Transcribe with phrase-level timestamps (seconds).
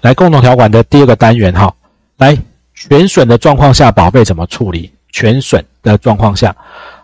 [0.00, 1.74] 来，共同条款的第二个单元哈，
[2.18, 2.36] 来，
[2.74, 4.92] 全损的状况下，保费怎么处理？
[5.10, 6.54] 全损的状况下，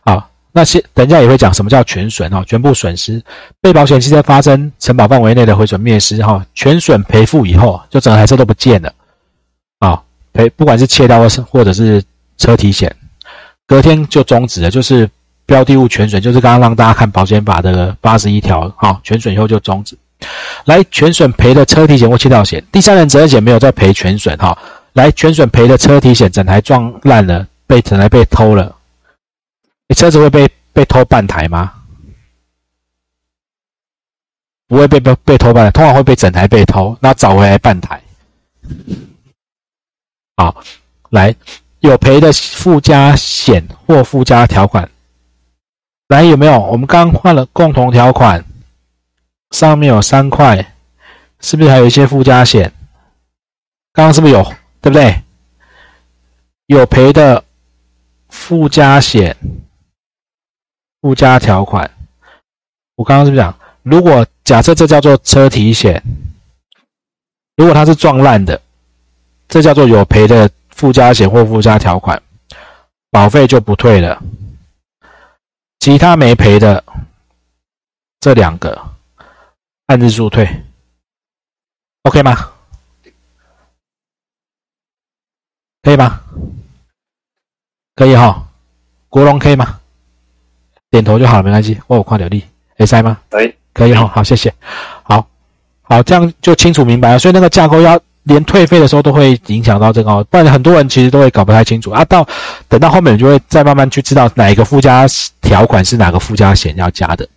[0.03, 3.21] 啊，那些等一下也会讲什么叫全损哈，全部损失，
[3.61, 8.93] 被保险汽车发生承保范围内的毁损灭失哈，全损赔付以后，就整个台车都不见了，
[9.79, 10.03] 啊，
[10.33, 12.03] 赔不管是切刀或是或者是
[12.37, 12.95] 车体险，
[13.67, 15.09] 隔天就终止了，就是
[15.47, 19.97] 标的物全损，就是刚刚让大家看保险法的八十一条哈，全损以后就终止。
[20.65, 24.57] 来，全损赔的车体险或窃盗险，第三人责任险没有再赔全损哈。
[24.95, 28.75] 来，全损赔的车体险，整台撞烂了，被整台被偷了，
[29.89, 31.73] 你车子会被被偷半台吗？
[34.67, 38.01] 不会被被被偷半台，通常会被整台被偷，那找回来半台。
[40.37, 40.63] 好，
[41.11, 41.35] 来，
[41.81, 44.89] 有赔的附加险或附加条款，
[46.09, 46.59] 来有没有？
[46.59, 48.43] 我们刚换了共同条款。
[49.55, 50.75] 上面有三块，
[51.39, 52.73] 是不是还有一些附加险？
[53.93, 54.43] 刚刚是不是有，
[54.81, 55.23] 对不对？
[56.67, 57.45] 有赔的
[58.31, 59.37] 附加险、
[61.01, 61.89] 附加条款。
[62.97, 66.03] 我刚刚是不是讲，如果假设这叫做车体险，
[67.57, 68.61] 如果它是撞烂的，
[69.47, 72.21] 这叫做有赔的附加险或附加条款，
[73.09, 74.21] 保费就不退了。
[75.79, 76.83] 其他没赔的
[78.19, 78.94] 这两个。
[79.87, 80.49] 按日数退
[82.05, 82.51] ，OK 吗？
[85.83, 86.21] 可以吗？
[87.95, 88.49] 可以哈，
[89.11, 89.79] 国龙可以吗？
[90.91, 91.79] 点头就好了，没关系。
[91.87, 92.43] 我有跨流力，
[92.79, 93.21] 可以塞吗？
[93.29, 94.07] 可以，可以哈。
[94.07, 94.53] 好，谢谢。
[95.03, 95.29] 好，
[95.83, 97.19] 好，这样就清楚明白了。
[97.19, 102.03] 所以那个架构要连退费的时候都会影响到这个，不然很多人其实都会搞不太清楚啊。
[102.07, 102.27] 到
[102.69, 105.05] 等到后面，你就会再慢慢去知道哪一个附加
[105.43, 107.29] 条款是哪个附加险要加的。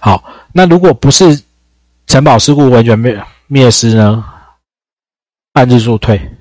[0.00, 0.22] 好。
[0.52, 1.42] 那如果不是
[2.06, 4.24] 承保事故完全灭灭失呢？
[5.54, 6.36] 按日数退。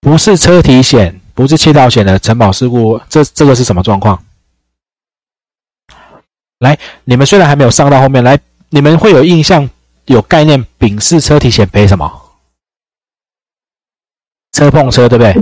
[0.00, 4.22] 不是车体险，不是窃盗险的承保事故，这这个是什么状况？
[6.58, 8.38] 来，你们虽然还没有上到后面来，
[8.70, 9.68] 你们会有印象、
[10.06, 12.25] 有概念，丙式车体险赔什么？
[14.56, 15.34] 车碰车对不对？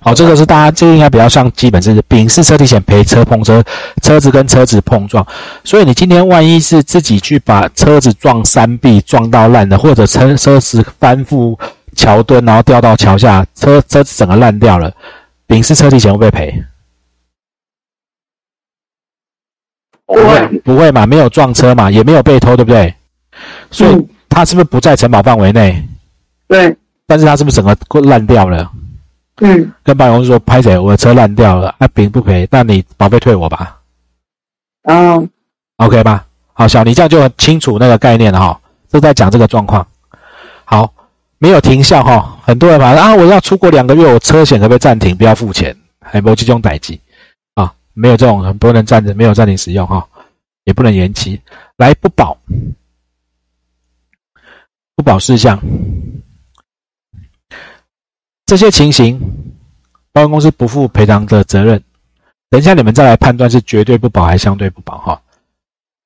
[0.00, 3.62] 好，这个是大家这个应该比较像基本知识丙式车体险赔车碰车，
[4.02, 5.24] 车子跟车子碰撞。
[5.62, 11.56] 所以你今天万一是自己去把车子撞山壁撞到烂的，或者车车子翻覆
[11.94, 14.92] 桥墩然后掉到桥下，车车子整个烂掉了，
[15.46, 16.64] 丙式车体险会不会赔？
[20.06, 21.06] 不会，不会嘛？
[21.06, 22.92] 没有撞车嘛，也没有被偷，对不对？
[23.70, 25.86] 所以它是不是不在承保范围内？
[26.48, 26.76] 对。
[27.10, 28.70] 但是他是不是整个烂掉了？
[29.38, 32.46] 嗯，跟保险公司说拍谁，我的车烂掉了，那赔不赔？
[32.52, 33.80] 那你保费退我吧。
[34.82, 35.28] 嗯
[35.78, 36.24] ，OK 吧？
[36.52, 38.60] 好，小尼这样就很清楚那个概念了哈。
[38.90, 39.84] 都在讲这个状况。
[40.64, 40.94] 好，
[41.38, 42.38] 没有停效哈。
[42.44, 45.76] 很多人反正啊，我要出国两个月，我车险可不可以暂停，不要付钱？
[46.00, 47.00] 还没这种待机
[47.54, 47.74] 啊？
[47.92, 50.06] 没有这种，很不能暂停，没有暂停使用哈，
[50.62, 51.40] 也不能延期。
[51.76, 52.38] 来，不保，
[54.94, 55.58] 不保事项。
[58.50, 59.16] 这些情形，
[60.10, 61.80] 保险公司不负赔偿的责任。
[62.48, 65.22] 等一下你们再来判断是绝对不保还是相对不保哈。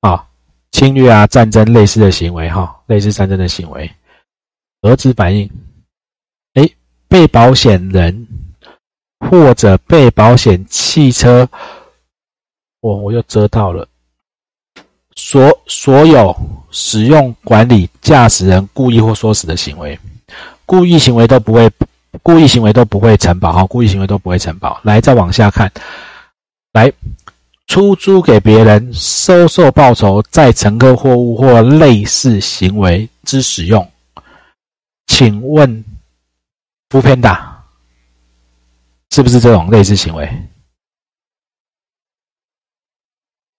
[0.00, 0.28] 啊，
[0.70, 3.90] 侵略啊，战争类似的行为哈，类似战争的行为，
[4.82, 5.50] 核子反应。
[6.52, 6.68] 哎，
[7.08, 8.28] 被保险人
[9.20, 11.48] 或者被保险汽车，
[12.80, 13.88] 我我又遮到了。
[15.16, 16.36] 所所有
[16.70, 19.98] 使用、管理、驾驶人故意或唆使的行为，
[20.66, 21.70] 故意行为都不会。
[22.22, 24.80] 故意行为都不会承保哈，故意行为都不会承保。
[24.82, 25.70] 来，再往下看，
[26.72, 26.92] 来，
[27.66, 33.90] 出租给别人收受报酬，在乘客货物或类似行为之使用，
[35.06, 35.84] 请问，
[36.88, 37.64] 不偏大，
[39.10, 40.26] 是不是这种类似行为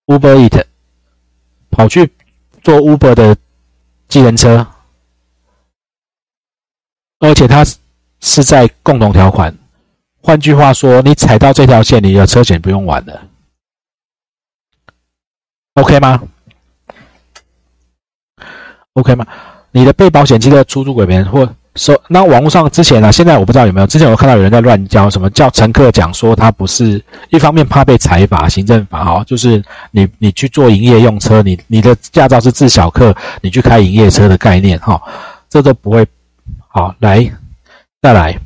[0.06, 0.66] ？Uber Eat
[1.70, 2.12] 跑去
[2.64, 3.36] 做 Uber 的
[4.08, 4.66] 计程车，
[7.20, 7.64] 而且他。
[8.26, 9.56] 是在共同条款，
[10.20, 13.22] 换句话说，你踩到这条线，你的车险不用玩了
[15.76, 16.20] ，OK 吗
[18.94, 19.28] ？OK 吗？
[19.70, 27.00] 你的被保险机的出租给别人，或说那网络上之前呢，现在我不知道有没有，之前我看到有人在乱教，什么叫乘客讲说他不是
[27.30, 35.00] 一方面怕被裁罚，行政法哈，就是你你去做营业用车，你你的驾照是自小客，你去开营业车的概念哈，
[35.48, 36.04] 这都不会
[36.68, 37.32] 好来。
[38.06, 38.40] 再来，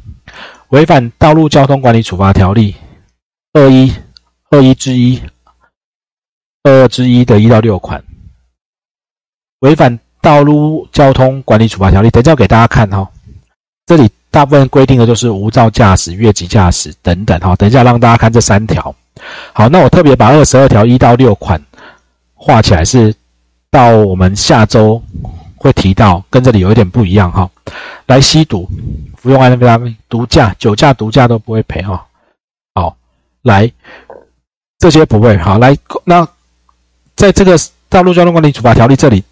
[0.70, 2.74] 违反道路交通管理处罚条例
[3.52, 3.92] 二一
[4.52, 5.22] 二一之一
[6.64, 8.02] 二二之一的一到六款，
[9.60, 13.06] 违反道路交通管理处罚条例》，等一下给大家看哈。
[13.86, 17.54] 这里大部分规定的就是无照驾驶、越级驾驶等等哈。
[17.58, 18.96] 等一下让大家看这三条。
[19.52, 21.62] 好，那我特别把二十二条一到六款
[22.34, 23.14] 画起来，是
[23.70, 25.04] 到我们下周
[25.58, 27.52] 会提到，跟这里有一点不一样哈。
[28.06, 28.68] 来吸毒、
[29.22, 32.06] 服用安非他命、毒驾、酒驾、毒驾都不会赔哈。
[32.74, 32.96] 好，
[33.42, 33.70] 来
[34.78, 35.58] 这些不会好。
[35.58, 36.26] 来，那
[37.16, 37.58] 在这个
[37.90, 39.24] 道路交通管理处罚条例这里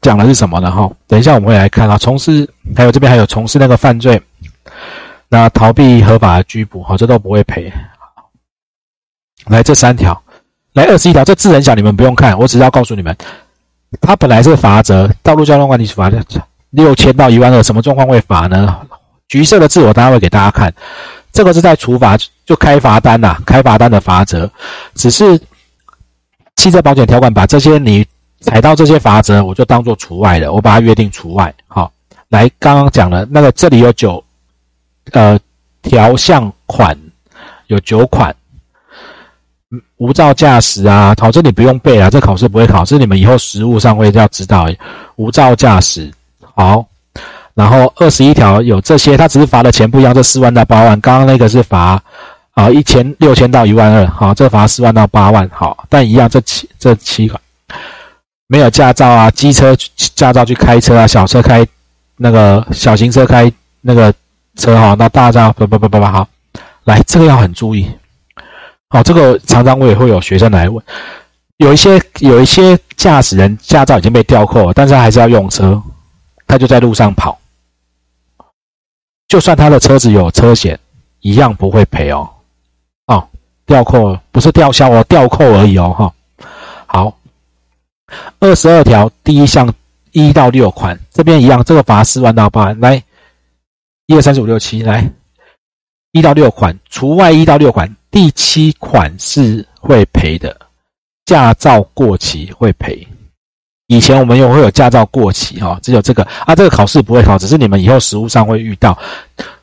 [0.00, 0.70] 讲的是什么呢？
[0.70, 1.98] 哈，等一下我们会来看啊。
[1.98, 4.20] 从事还有这边还有从事那个犯罪，
[5.28, 7.70] 那逃避合法的拘捕，好，这都不会赔。
[9.46, 10.22] 来这三条，
[10.72, 13.14] 来二十一条，这字很小，你们不用看，我只要告诉你们，
[14.00, 16.10] 它本来是罚则，道路交通管理处罚
[16.70, 18.86] 六千到一万二，什么状况会罚呢？
[19.30, 20.74] 橘色的字我待会给大家看，
[21.32, 24.50] 这个是在处罚，就开罚单呐，开罚单的罚则，
[24.96, 25.40] 只是
[26.56, 28.04] 汽车保险条款把这些你
[28.40, 31.54] 踩到这些罚则，我就当做除外的，我把它约定除外。
[31.68, 31.92] 好，
[32.28, 34.22] 来刚刚讲了那个，这里有九
[35.12, 35.38] 呃
[35.82, 36.98] 条项款，
[37.68, 38.34] 有九款。
[39.98, 44.66] 无照驾驶啊，好这你不用背啊，这考试不会考，是你们以后实务上会要知道。
[45.14, 46.10] 无照驾驶，
[46.56, 46.84] 好，
[47.54, 52.00] 然后二十一条有这些，他只是罚的钱不一样，这四万到八万，刚刚那个是罚
[52.52, 57.40] 啊一千六千到一万二，好，这罚四万到八万，好，但一样这七这七款
[58.46, 61.66] 没有驾照啊，机车驾照去开车啊，小车开
[62.16, 64.12] 那个小型车开那个
[64.56, 66.26] 车哈，那大家不不不不不好，
[66.84, 67.88] 来这个要很注意。
[68.88, 70.84] 好，这个常常我也会有学生来问，
[71.58, 75.80] 有一些有一些驾驶人驾照已经被吊扣了，但是他还是要用车，
[76.46, 77.38] 他就在路上跑，
[79.30, 80.76] 就算他的车子有车险，
[81.20, 82.28] 一样不会赔哦。
[83.06, 83.28] 哦，
[83.64, 85.94] 吊扣不是吊销哦，吊扣而已哦。
[85.96, 86.12] 哈，
[86.88, 87.16] 好，
[88.40, 89.72] 二十二条第一项
[90.10, 92.80] 一到六款这边一样，这个罚四万到八万。
[92.80, 93.00] 来，
[94.06, 95.08] 一二三四五六七，来
[96.10, 97.88] 一到六款除外，一到六款。
[98.10, 100.60] 第七款是会赔的，
[101.24, 103.06] 驾照过期会赔。
[103.90, 108.96] 以前我们有会有驾照过期哈，只有这个啊，这个考试不会考，只是你们以后实务上会遇到，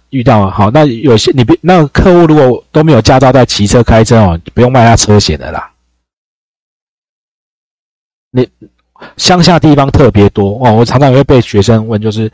[0.09, 0.69] 遇到好。
[0.69, 5.71] 那有些你别那客户如果都没有驾照在骑车开车哦，不用卖他车险的啦。
[8.31, 8.45] 你
[9.15, 12.29] 乡下地方特别多哦，我常常也会被学生问，就是。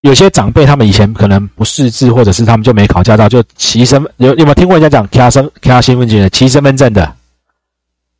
[0.00, 7.14] 有些长辈他们以前可能不识字，或者是他们就没考驾照，就骑身有有没有听过人家讲骑身骑身份证的骑身份证的？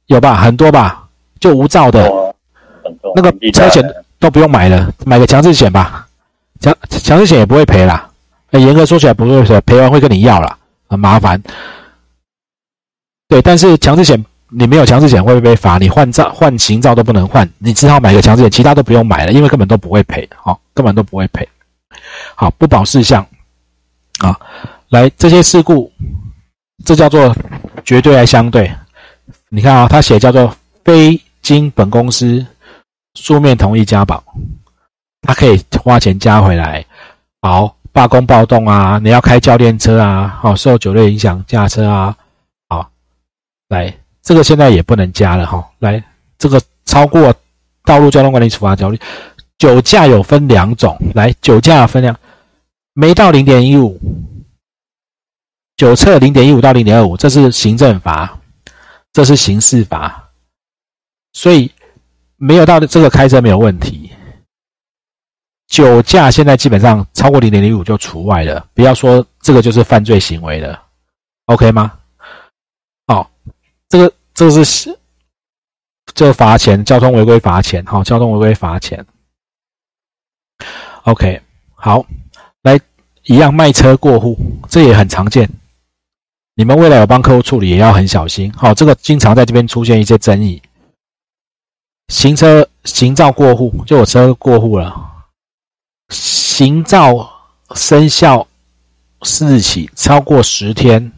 [0.05, 1.09] 有吧，很多吧，
[1.41, 2.09] 就无照的，
[3.17, 3.83] 那个车险
[4.19, 6.07] 都不用买了，买个强制险吧，
[6.61, 8.09] 强强制险也不会赔啦。
[8.53, 10.59] 严格说起来不会赔，赔完会跟你要啦，
[10.89, 11.43] 很麻烦。
[13.29, 15.79] 对，但是强制险你没有强制险会被罚？
[15.79, 21.49] 你换照换行照都不能换，你只好买个强制险，其他都不用买了，因为根本都不会赔，好，根本都不会赔。
[22.35, 23.25] 好，不保事项，
[24.19, 24.39] 啊，
[24.89, 25.91] 来这些事故，
[26.85, 27.35] 这叫做
[27.85, 28.71] 绝对还相对？
[29.49, 30.53] 你看啊，他写叫做
[30.85, 32.47] 非经本公司
[33.15, 34.23] 书面同意加保，
[35.23, 36.85] 他可以花钱加回来。
[37.43, 42.17] 好，罢工暴动啊，你要开教练车啊，好，受酒类影响驾车啊，
[42.69, 42.91] 好，
[43.69, 43.93] 来
[44.23, 45.67] 这个现在也不能加了哈。
[45.79, 46.03] 来，
[46.39, 47.35] 这个超过
[47.85, 49.01] 道路交通管理处罚条例。
[49.59, 52.19] 酒驾有分两种，来，酒驾分量
[52.95, 54.01] 没到零点一五，
[55.77, 58.39] 酒测零点一五到零点二五，这是行政罚，
[59.13, 60.30] 这是刑事罚，
[61.33, 61.71] 所以
[62.37, 64.11] 没有到这个开车没有问题。
[65.69, 70.83] 酒驾现在基本上超过零点零五就除外了，不要说这个就是犯罪行为了
[71.47, 71.93] ，OK 吗？
[73.07, 73.31] 好，
[73.89, 74.99] 这个这个是
[76.13, 79.07] 这个罚钱，交通违规罚钱，好，交通违规罚钱。
[81.05, 81.41] OK，
[81.75, 82.05] 好，
[82.63, 82.79] 来
[83.23, 84.37] 一样卖车过户，
[84.69, 85.49] 这也很常见。
[86.57, 88.53] 你们未来有帮客户处理，也要很小心。
[88.55, 90.61] 好，这个经常在这边出现一些争议。
[92.11, 94.93] 行车行照过户，就我车过户了，
[96.09, 97.31] 行照
[97.77, 98.47] 生效
[99.23, 101.13] 四日起超过十天，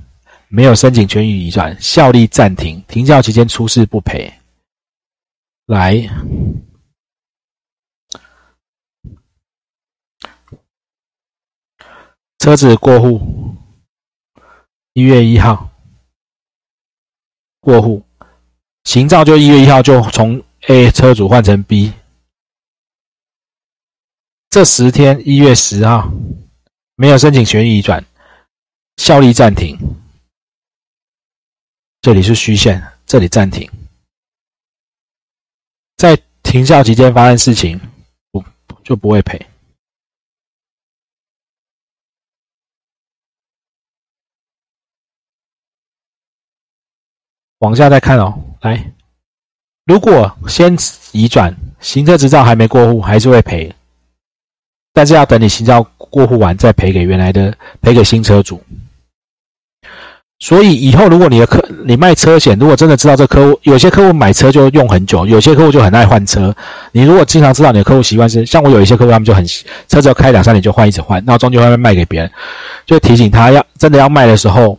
[0.48, 4.30] 没有申请权益移转，效力暂停，停教期间出事不赔。
[5.64, 6.08] 来。
[12.38, 13.56] 车子过户，
[14.92, 15.70] 一月一号
[17.60, 18.04] 过户，
[18.84, 21.92] 行照就一月一号就从 A 车主换成 B，
[24.48, 26.08] 这十天一月十号
[26.94, 28.04] 没有申请权益移转，
[28.96, 29.76] 效力暂停，
[32.00, 33.68] 这里是虚线，这里暂停，
[35.96, 37.80] 在停效期间发生事情，
[38.30, 38.44] 不
[38.84, 39.44] 就不会赔。
[47.58, 48.91] 往下再看哦，来，
[49.84, 50.76] 如果先
[51.10, 53.72] 移转行车执照还没过户，还是会赔，
[54.92, 58.62] 但是要等你行照过户完再赔给原来的，赔给新车主。
[60.38, 66.54] 所以以后如果你的客你卖车险，如果真的知道这客户，有些客户买车就用很久，有些客户就很爱换车。
[66.92, 69.44] 你如果经常知道你的客户习惯是，像我有一些客户，他们就很
[69.88, 72.30] 车子要开两三年就换，一直换，那终究会卖给别人，
[72.86, 74.78] 就提醒他要真的要卖的时候。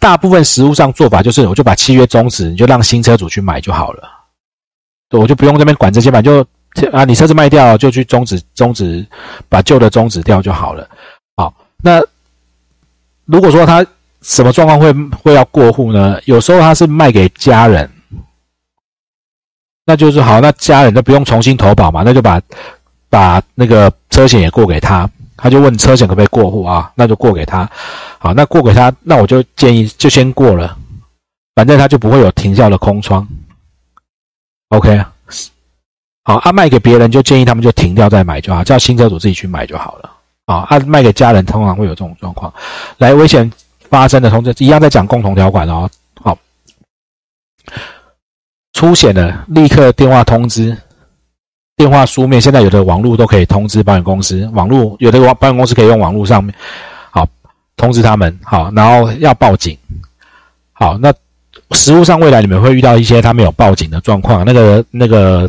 [0.00, 4.19] 大部分实物上做法就是，我就把契约终止，你就让新车主去买就好了。
[5.18, 6.46] 我就不用这边管这些嘛，就
[6.92, 9.04] 啊，你车子卖掉就去终止，终止，
[9.48, 10.88] 把旧的终止掉就好了。
[11.36, 11.52] 好，
[11.82, 12.00] 那
[13.24, 13.84] 如果说他
[14.22, 16.20] 什么状况会会要过户呢？
[16.26, 17.90] 有时候他是卖给家人，
[19.84, 22.40] 那就是好，那家人就不用重新投保嘛，那就把
[23.08, 25.10] 把那个车险也过给他。
[25.42, 26.92] 他就问车险可不可以过户啊？
[26.94, 27.66] 那就过给他，
[28.18, 30.76] 好，那过给他，那我就建议就先过了，
[31.54, 33.26] 反正他就不会有停效的空窗。
[34.70, 35.04] OK，
[36.24, 40.10] 好，啊卖给别人就建议他们就停掉再买就好，叫新车主自己去买就好了。
[40.46, 42.52] 啊，啊卖给家人通常会有这种状况，
[42.98, 43.50] 来危险
[43.88, 45.90] 发生的通知一样在讲共同条款哦。
[46.22, 46.38] 好，
[48.72, 50.76] 出险的立刻电话通知。
[51.76, 54.46] 电话、书面，现在有的网络都可以通知保险公司。
[54.52, 56.54] 网络有的网保险公司可以用网络上面，
[57.10, 57.26] 好
[57.74, 58.38] 通知他们。
[58.44, 59.74] 好，然后要报警。
[60.72, 61.10] 好，那
[61.76, 65.48] 实物上未来你们会遇到一些他没有报警的状况，那个那个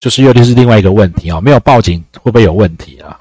[0.00, 1.40] 就是又就是另外一个问题啊。
[1.40, 3.18] 没有报警会不会有问题啊？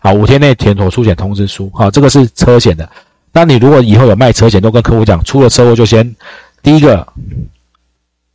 [0.00, 1.70] 好，五天内填妥出险通知书。
[1.74, 2.88] 好，这个是车险的。
[3.32, 6.14] 那你如果以后有卖车险，都跟客户讲，出了车祸就先
[6.62, 7.06] 第一个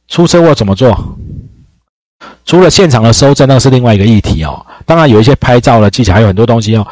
[0.07, 1.17] 出车祸怎么做？
[2.45, 4.65] 除了现场的收证，那是另外一个议题哦。
[4.85, 6.85] 当然有一些拍照的技巧，还有很多东西哦。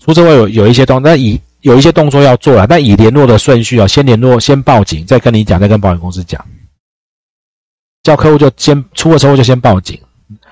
[0.00, 6.44] 出车祸有有一些东，那以有一些动作要做了，但以联络的顺序哦，先联络，先报警，再跟你讲，再跟保险公司讲。
[8.02, 9.98] 叫客户就先出了车祸就先报警，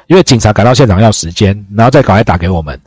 [0.07, 2.81] 因为警察赶到现场要时间，然后再赶快打给我们。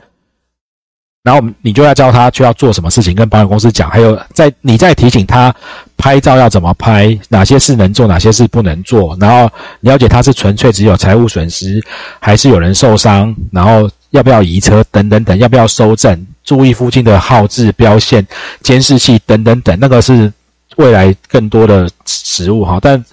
[1.21, 5.53] 然后你就要教他去要做什么事情，跟保险公司讲，还有在你再提醒他
[5.95, 9.49] 拍照要怎么拍，哪些事能做，哪些事不能做，然后
[9.79, 11.81] 了解他是纯粹只有财务损失，
[12.19, 18.25] 还是有人受伤，然后要不要移车等等等，要不要收证，注意附近的号志标线、
[18.61, 20.31] 监视器等等等，那个是
[20.77, 22.79] 未来更多的实物哈。
[22.81, 23.03] 但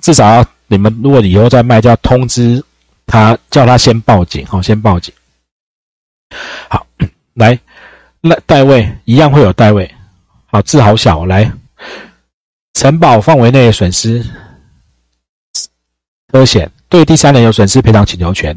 [0.00, 2.62] 至少要你们如果以后再卖，就要通知
[3.06, 5.12] 他，叫他先报警哈，先报警。
[6.68, 6.86] 好。
[7.34, 7.58] 来，
[8.20, 9.92] 那代位一样会有代位，
[10.46, 11.26] 好字好小。
[11.26, 11.50] 来，
[12.74, 14.24] 承保范围内损失，
[16.32, 18.56] 车险对第三人有损失赔偿请求权，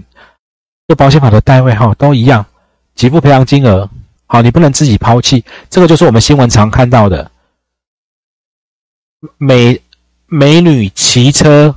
[0.87, 2.45] 就保险法的代位哈都一样，
[2.95, 3.89] 给付赔偿金额。
[4.25, 7.31] 好，你不能自己抛弃，这个就是我们新闻常看到的，
[9.37, 9.81] 美
[10.25, 11.75] 美女骑车，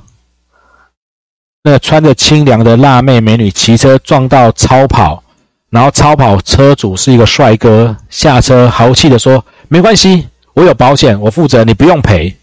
[1.63, 5.23] 那穿着清凉的辣妹美女骑车撞到超跑。
[5.69, 12.35] 然后超跑车主是一个帅哥，下车豪气的说：“没关系，我有保险，我负责，你不用赔。”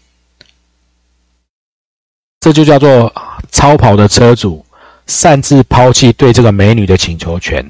[2.41, 3.13] 这就叫做
[3.51, 4.65] 超跑的车主
[5.09, 7.69] 擅自抛弃对这个美女的请求权。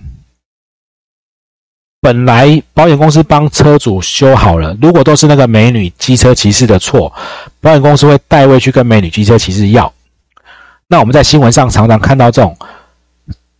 [2.01, 7.11] 本来保险公司帮车主修好了，如果都是那个美女机车骑士的错，
[7.59, 9.91] 保险公司会代位去跟美女机车骑士要。
[10.87, 12.55] 那我们在新闻上常常看到这种。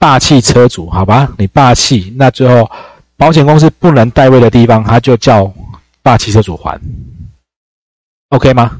[0.01, 2.71] 霸气车主，好吧，你霸气，那最后
[3.17, 5.53] 保险公司不能代位的地方，他就叫
[6.01, 6.79] 霸气车主还
[8.29, 8.79] ，OK 吗？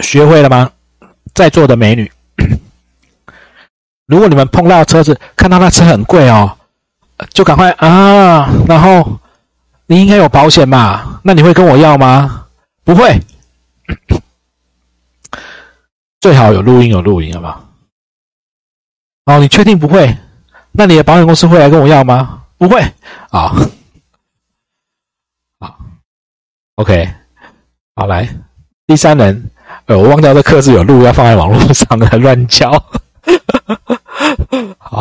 [0.00, 0.70] 学会了吗？
[1.34, 2.10] 在座的美女，
[4.06, 6.56] 如果你们碰到车子，看到那车很贵哦，
[7.30, 9.18] 就赶快啊，然后
[9.86, 11.20] 你应该有保险吧？
[11.24, 12.46] 那你会跟我要吗？
[12.84, 13.20] 不会。
[16.20, 17.64] 最好有录音，有录音，好不好？
[19.26, 20.16] 哦，你确定不会？
[20.72, 22.44] 那你的保险公司会来跟我要吗？
[22.58, 22.80] 不会
[23.30, 23.54] 啊。
[25.60, 25.78] 好
[26.76, 27.12] ，OK，
[27.94, 28.28] 好来，
[28.86, 29.50] 第三人，
[29.86, 32.70] 呃，我忘掉这课是有录，要放在网络上的 乱叫。
[34.78, 34.98] 好，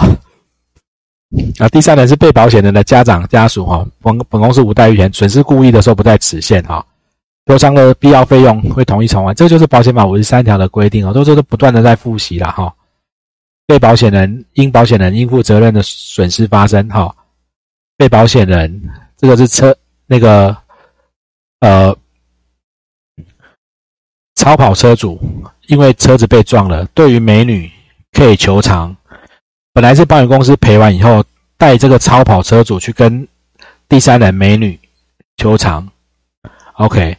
[1.58, 6.86] 啊，第三人是被保险人的家长家属哈，本本公司无代遇权，损失故意的时候不在此限哈。
[7.48, 12.74] 受伤的必要费用会统一偿还，这就是保险法五十三条的规定哦，都是都不断的在复习了哈。
[13.68, 17.14] 被保险人因保险人应负责任的损失发生哈，
[17.98, 18.84] 被保险人
[19.18, 19.76] 这个是车
[20.06, 20.56] 那个
[21.60, 21.96] 呃
[24.36, 25.20] 超跑车主
[25.68, 27.72] 因为车子被撞了，对于美女
[28.12, 28.96] 可以求偿。
[29.74, 31.24] 本来是保险公司赔完以后，
[31.58, 33.28] 带这个超跑车主去跟
[33.90, 34.80] 第三人美女
[35.38, 35.90] 求偿。
[36.74, 37.18] OK，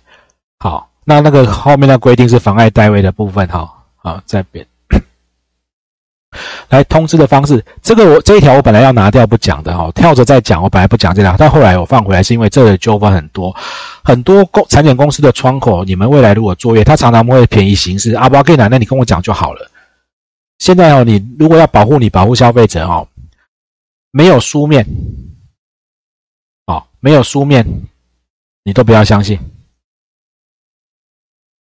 [0.59, 4.67] 好，那那个后面的规定是妨碍代位的部分，哈，好，在边。
[6.69, 13.55] 来通知的方式，这个我这一条我本来要拿掉不讲的哈，跳着再讲，我本来不讲这条，但后来我放回来是因为这个纠纷很多，
[14.03, 19.71] 很多公产险公司的窗口，你们未来如果作业，他常常会便宜行事啊，不要跟你讲，那你跟我讲就好了。
[20.59, 23.07] 现在哦，你如果要保护你保护消费者哦，
[24.11, 24.87] 没有书面，
[26.67, 27.65] 哦，没有书面，
[28.65, 29.39] 你都不要相信，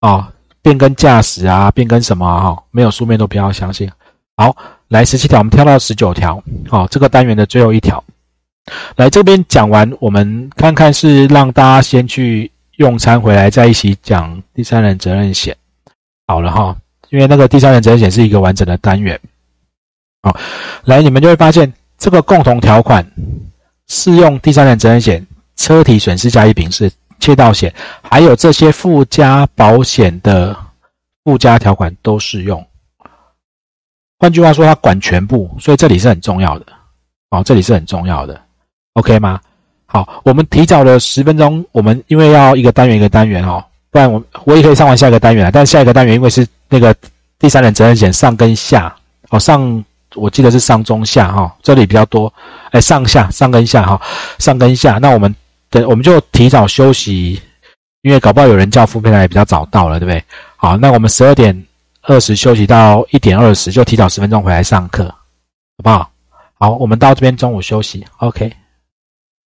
[0.01, 0.31] 哦，
[0.61, 3.91] 变更驾驶啊，变更什么哈，没有书面都不要相信。
[4.37, 4.57] 好，
[4.93, 6.43] 来十七条，我们跳到十九条。
[6.69, 8.05] 好，这个单元的最后一条，
[8.97, 15.57] 来这边讲完，我们看看是让大家先去用餐回来，再一起讲第三人责任险。
[16.27, 16.77] 好了哈，
[17.09, 19.19] 因为那个第三人责任险是一个完整的单元。
[20.23, 20.37] 好，
[20.85, 23.03] 来你们就会发现，这个共同条款
[23.89, 27.73] 适用第三人责任险、车体损失加一丙式、窃盗险，
[28.03, 30.55] 还有这些附加保险的
[31.25, 32.63] 附加条款都适用。
[34.23, 36.67] 换句话说，它管全部，所以这里是很重要的，
[37.31, 38.41] 哦，这里是很重要的
[38.93, 39.41] ，OK 吗？
[39.85, 45.51] 好，我们提早了十分钟，我们因为要一个单元一个单元哦，不然我我也可以上完下一个单元了。
[45.51, 46.95] 但下一个单元因为是那个
[47.41, 48.95] 第三人责任险上跟下，
[49.31, 52.33] 哦上我记得是上中下哈，这里比较多，
[52.71, 54.01] 哎上下上跟下哈，
[54.39, 55.35] 上跟下，那我们
[55.69, 57.43] 等我们就提早休息，
[58.03, 60.23] 因为搞不好有人叫副配来也比较早到了，对不对？
[60.55, 61.61] 好，那我们十二点。
[62.03, 66.11] 二十休息到一点二十，就提早十分钟回来上课，好不好？
[66.55, 68.53] 好，我们到这边中午休息，OK。